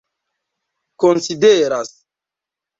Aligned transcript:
konsideras 1.03 1.89